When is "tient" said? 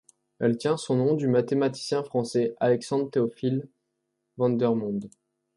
0.57-0.77